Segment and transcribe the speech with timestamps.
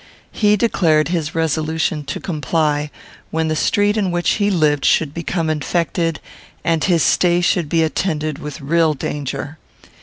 [0.31, 2.89] He declared his resolution to comply
[3.29, 6.19] when the street in which he lived should become infected
[6.63, 9.59] and his stay should be attended with real danger.